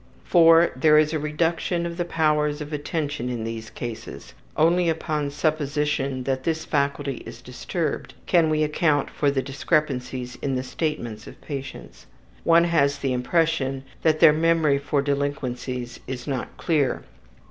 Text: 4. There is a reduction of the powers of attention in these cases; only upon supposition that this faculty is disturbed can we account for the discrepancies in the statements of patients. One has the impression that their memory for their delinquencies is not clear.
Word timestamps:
4. 0.23 0.71
There 0.75 0.97
is 0.97 1.13
a 1.13 1.19
reduction 1.19 1.85
of 1.85 1.95
the 1.97 2.05
powers 2.05 2.59
of 2.59 2.73
attention 2.73 3.29
in 3.29 3.43
these 3.43 3.69
cases; 3.69 4.33
only 4.57 4.89
upon 4.89 5.29
supposition 5.29 6.23
that 6.23 6.43
this 6.43 6.65
faculty 6.65 7.17
is 7.17 7.39
disturbed 7.39 8.15
can 8.25 8.49
we 8.49 8.63
account 8.63 9.11
for 9.11 9.29
the 9.29 9.43
discrepancies 9.43 10.37
in 10.41 10.55
the 10.55 10.63
statements 10.63 11.27
of 11.27 11.39
patients. 11.39 12.07
One 12.43 12.63
has 12.63 12.97
the 12.97 13.13
impression 13.13 13.83
that 14.01 14.19
their 14.19 14.33
memory 14.33 14.79
for 14.79 15.03
their 15.03 15.13
delinquencies 15.13 15.99
is 16.07 16.25
not 16.25 16.57
clear. 16.57 17.03